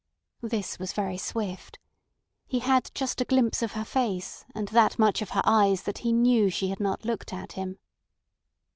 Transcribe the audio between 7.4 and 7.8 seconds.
him.